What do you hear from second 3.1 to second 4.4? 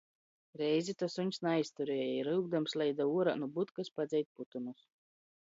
uorā nu butkys padzeit